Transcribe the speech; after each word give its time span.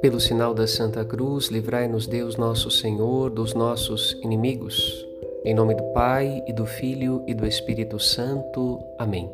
Pelo 0.00 0.20
sinal 0.20 0.54
da 0.54 0.66
Santa 0.66 1.04
Cruz, 1.04 1.48
livrai-nos 1.48 2.06
Deus 2.06 2.36
nosso 2.36 2.70
Senhor 2.70 3.30
dos 3.30 3.54
nossos 3.54 4.12
inimigos. 4.22 5.06
Em 5.44 5.54
nome 5.54 5.74
do 5.74 5.82
Pai 5.92 6.42
e 6.46 6.52
do 6.52 6.66
Filho 6.66 7.24
e 7.26 7.34
do 7.34 7.46
Espírito 7.46 7.98
Santo. 7.98 8.78
Amém. 8.98 9.30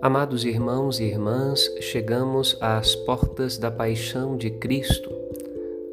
Amados 0.00 0.44
irmãos 0.44 1.00
e 1.00 1.04
irmãs, 1.04 1.66
chegamos 1.80 2.56
às 2.60 2.94
portas 2.94 3.58
da 3.58 3.70
paixão 3.70 4.36
de 4.36 4.50
Cristo. 4.50 5.25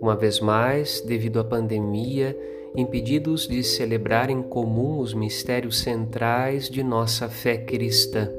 Uma 0.03 0.17
vez 0.17 0.41
mais, 0.41 0.99
devido 0.99 1.39
à 1.39 1.45
pandemia, 1.45 2.37
impedidos 2.75 3.47
de 3.47 3.63
celebrar 3.63 4.29
em 4.29 4.41
comum 4.41 4.99
os 4.99 5.13
mistérios 5.13 5.79
centrais 5.79 6.69
de 6.69 6.83
nossa 6.83 7.29
fé 7.29 7.55
cristã. 7.55 8.29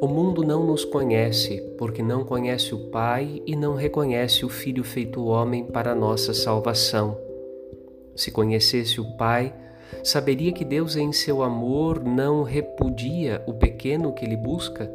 O 0.00 0.06
mundo 0.06 0.44
não 0.44 0.64
nos 0.64 0.84
conhece, 0.84 1.60
porque 1.76 2.04
não 2.04 2.24
conhece 2.24 2.72
o 2.72 2.88
Pai 2.88 3.42
e 3.44 3.56
não 3.56 3.74
reconhece 3.74 4.44
o 4.44 4.48
Filho 4.48 4.84
feito 4.84 5.24
homem 5.24 5.64
para 5.64 5.92
nossa 5.92 6.32
salvação. 6.32 7.18
Se 8.14 8.30
conhecesse 8.30 9.00
o 9.00 9.16
Pai, 9.16 9.52
saberia 10.04 10.52
que 10.52 10.64
Deus, 10.64 10.94
em 10.94 11.10
seu 11.10 11.42
amor, 11.42 12.00
não 12.00 12.44
repudia 12.44 13.42
o 13.44 13.54
pequeno 13.54 14.12
que 14.12 14.24
lhe 14.24 14.36
busca, 14.36 14.88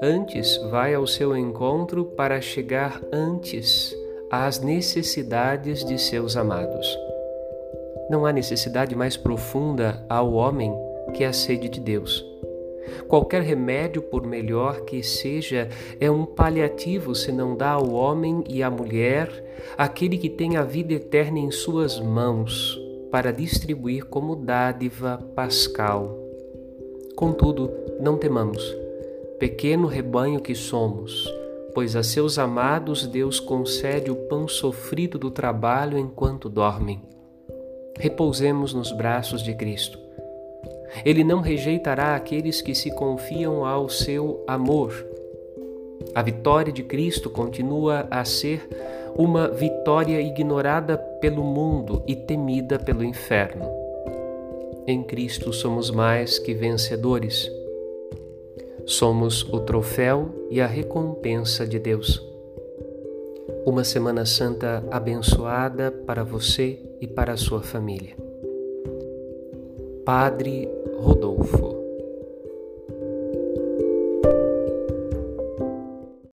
antes 0.00 0.56
vai 0.70 0.94
ao 0.94 1.06
seu 1.06 1.36
encontro 1.36 2.06
para 2.06 2.40
chegar 2.40 2.98
antes 3.12 3.99
às 4.30 4.60
necessidades 4.60 5.84
de 5.84 5.98
seus 5.98 6.36
amados. 6.36 6.86
Não 8.08 8.24
há 8.24 8.32
necessidade 8.32 8.94
mais 8.94 9.16
profunda 9.16 10.04
ao 10.08 10.32
homem 10.32 10.72
que 11.14 11.24
a 11.24 11.32
sede 11.32 11.68
de 11.68 11.80
Deus. 11.80 12.24
Qualquer 13.08 13.42
remédio, 13.42 14.02
por 14.02 14.24
melhor 14.24 14.82
que 14.82 15.02
seja, 15.02 15.68
é 16.00 16.10
um 16.10 16.24
paliativo 16.24 17.14
se 17.14 17.32
não 17.32 17.56
dá 17.56 17.70
ao 17.70 17.92
homem 17.92 18.44
e 18.48 18.62
à 18.62 18.70
mulher 18.70 19.28
aquele 19.76 20.16
que 20.16 20.30
tem 20.30 20.56
a 20.56 20.62
vida 20.62 20.94
eterna 20.94 21.38
em 21.38 21.50
suas 21.50 21.98
mãos 21.98 22.80
para 23.10 23.32
distribuir 23.32 24.06
como 24.06 24.36
dádiva 24.36 25.18
pascal. 25.34 26.16
Contudo, 27.16 27.70
não 28.00 28.16
temamos, 28.16 28.62
pequeno 29.38 29.86
rebanho 29.86 30.40
que 30.40 30.54
somos, 30.54 31.28
pois 31.74 31.96
a 31.96 32.02
seus 32.02 32.38
amados 32.38 33.06
Deus 33.06 33.40
concede 33.40 34.10
o 34.10 34.16
pão 34.16 34.48
sofrido 34.48 35.18
do 35.18 35.30
trabalho 35.30 35.98
enquanto 35.98 36.48
dormem. 36.48 37.02
Repousemos 37.98 38.72
nos 38.72 38.92
braços 38.92 39.42
de 39.42 39.54
Cristo 39.54 40.10
ele 41.04 41.24
não 41.24 41.40
rejeitará 41.40 42.14
aqueles 42.14 42.60
que 42.60 42.74
se 42.74 42.90
confiam 42.90 43.64
ao 43.64 43.88
seu 43.88 44.42
amor. 44.46 45.06
A 46.14 46.22
vitória 46.22 46.72
de 46.72 46.82
Cristo 46.82 47.30
continua 47.30 48.06
a 48.10 48.24
ser 48.24 48.68
uma 49.16 49.48
vitória 49.48 50.20
ignorada 50.20 50.96
pelo 50.96 51.44
mundo 51.44 52.02
e 52.06 52.16
temida 52.16 52.78
pelo 52.78 53.04
inferno. 53.04 53.66
Em 54.86 55.02
Cristo 55.02 55.52
somos 55.52 55.90
mais 55.90 56.38
que 56.38 56.54
vencedores. 56.54 57.50
Somos 58.86 59.42
o 59.44 59.60
troféu 59.60 60.46
e 60.50 60.60
a 60.60 60.66
recompensa 60.66 61.66
de 61.66 61.78
Deus. 61.78 62.24
Uma 63.64 63.84
Semana 63.84 64.24
Santa 64.26 64.84
abençoada 64.90 65.90
para 65.90 66.24
você 66.24 66.78
e 67.00 67.06
para 67.06 67.34
a 67.34 67.36
sua 67.36 67.62
família. 67.62 68.16
Padre 70.04 70.68
Rodolfo. 70.98 71.79